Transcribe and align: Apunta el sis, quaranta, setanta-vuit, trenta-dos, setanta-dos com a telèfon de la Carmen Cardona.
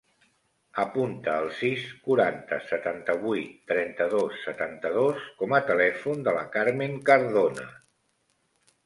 Apunta 0.83 1.33
el 1.41 1.49
sis, 1.57 1.83
quaranta, 2.07 2.57
setanta-vuit, 2.69 3.51
trenta-dos, 3.73 4.39
setanta-dos 4.47 5.27
com 5.43 5.55
a 5.59 5.61
telèfon 5.69 6.25
de 6.29 6.35
la 6.39 6.43
Carmen 6.57 6.97
Cardona. 7.11 7.69